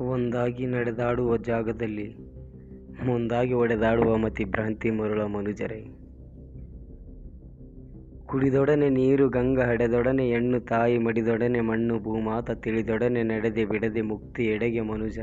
ಒಂದಾಗಿ 0.00 0.66
ನಡೆದಾಡುವ 0.66 1.36
ಜಾಗದಲ್ಲಿ, 1.36 2.16
ಮುಂದಾಗಿ 3.04 3.52
ಒಡೆದಾಡುವ 3.52 4.16
ಮತಿ 4.16 4.44
ಭ್ರಾಂತಿ 4.44 4.90
ಮರುಳ 4.90 5.24
ಮನುಜರೇ. 5.24 5.86
ಕುಡಿದೊಡನೆ 8.26 8.88
ನೀರು 8.88 9.28
ಗಂಗ 9.28 9.60
ಹಡೆದೊಡನೆ 9.60 10.28
ಹೆಣ್ಣು 10.28 10.60
ತಾಯಿ 10.60 10.98
ಮಡಿದೊಡನೆ 10.98 11.60
ಮಣ್ಣು 11.60 11.98
ಭೂಮಾತ 11.98 12.50
ತಿಳಿದೊಡನೆ 12.50 13.22
ನಡೆದೆ 13.22 13.64
ಬಿಡದೆ 13.64 14.00
ಮುಕ್ತಿ 14.00 14.44
ಎಡೆಗೆ 14.44 14.80
ಮನುಜ. 14.80 15.18